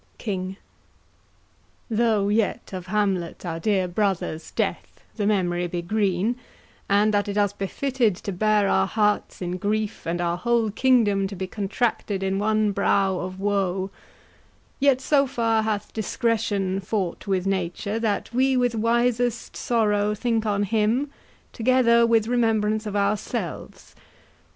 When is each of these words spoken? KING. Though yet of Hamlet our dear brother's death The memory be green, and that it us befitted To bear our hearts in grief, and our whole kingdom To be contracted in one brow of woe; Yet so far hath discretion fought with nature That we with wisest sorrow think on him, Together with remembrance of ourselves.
KING. 0.17 0.57
Though 1.87 2.29
yet 2.29 2.73
of 2.73 2.87
Hamlet 2.87 3.45
our 3.45 3.59
dear 3.59 3.87
brother's 3.87 4.49
death 4.49 5.01
The 5.15 5.27
memory 5.27 5.67
be 5.67 5.83
green, 5.83 6.37
and 6.89 7.13
that 7.13 7.27
it 7.27 7.37
us 7.37 7.53
befitted 7.53 8.15
To 8.15 8.31
bear 8.31 8.67
our 8.67 8.87
hearts 8.87 9.43
in 9.43 9.57
grief, 9.57 10.07
and 10.07 10.19
our 10.19 10.37
whole 10.37 10.71
kingdom 10.71 11.27
To 11.27 11.35
be 11.35 11.45
contracted 11.45 12.23
in 12.23 12.39
one 12.39 12.71
brow 12.71 13.19
of 13.19 13.39
woe; 13.39 13.91
Yet 14.79 15.01
so 15.01 15.27
far 15.27 15.61
hath 15.61 15.93
discretion 15.93 16.79
fought 16.79 17.27
with 17.27 17.45
nature 17.45 17.99
That 17.99 18.33
we 18.33 18.57
with 18.57 18.73
wisest 18.73 19.55
sorrow 19.55 20.15
think 20.15 20.47
on 20.47 20.63
him, 20.63 21.11
Together 21.53 22.07
with 22.07 22.25
remembrance 22.27 22.87
of 22.87 22.95
ourselves. 22.95 23.93